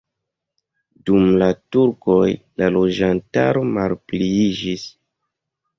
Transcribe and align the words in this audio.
Dum 1.09 1.27
la 1.43 1.49
turkoj 1.77 2.25
la 2.63 2.73
loĝantaro 2.79 3.65
malpliiĝis. 3.79 4.93